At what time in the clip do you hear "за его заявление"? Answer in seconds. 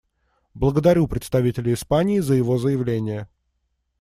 2.21-3.29